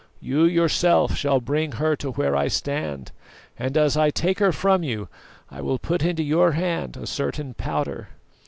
You 0.19 0.45
yourself 0.45 1.15
shall 1.15 1.39
bring 1.39 1.73
her 1.73 1.95
to 1.97 2.09
where 2.13 2.35
I 2.35 2.47
stand, 2.47 3.11
and 3.59 3.77
as 3.77 3.95
I 3.95 4.09
take 4.09 4.39
her 4.39 4.51
from 4.51 4.81
you 4.81 5.09
I 5.51 5.61
will 5.61 5.77
put 5.77 6.03
into 6.03 6.23
your 6.23 6.53
hand 6.53 6.97
a 6.97 7.05
certain 7.05 7.53
powder. 7.53 8.07